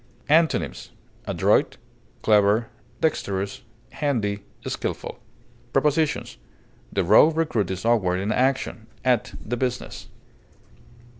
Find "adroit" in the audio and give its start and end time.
1.27-1.77